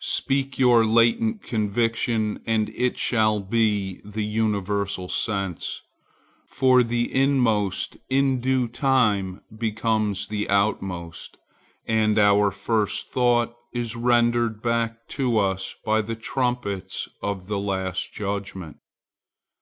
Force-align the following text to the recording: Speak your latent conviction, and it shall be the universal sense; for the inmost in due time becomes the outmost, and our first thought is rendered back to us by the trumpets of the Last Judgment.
Speak 0.00 0.58
your 0.58 0.86
latent 0.86 1.42
conviction, 1.42 2.40
and 2.46 2.70
it 2.70 2.96
shall 2.96 3.40
be 3.40 4.00
the 4.06 4.24
universal 4.24 5.06
sense; 5.06 5.82
for 6.46 6.82
the 6.82 7.14
inmost 7.14 7.98
in 8.08 8.40
due 8.40 8.68
time 8.68 9.42
becomes 9.54 10.28
the 10.28 10.48
outmost, 10.48 11.36
and 11.86 12.18
our 12.18 12.50
first 12.50 13.10
thought 13.10 13.54
is 13.74 13.94
rendered 13.94 14.62
back 14.62 15.06
to 15.08 15.36
us 15.36 15.74
by 15.84 16.00
the 16.00 16.16
trumpets 16.16 17.06
of 17.22 17.46
the 17.48 17.58
Last 17.58 18.14
Judgment. 18.14 18.78